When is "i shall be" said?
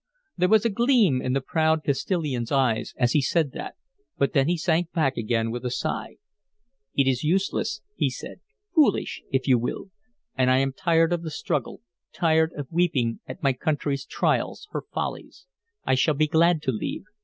15.85-16.25